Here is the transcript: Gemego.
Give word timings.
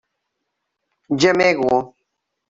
Gemego. 1.19 1.71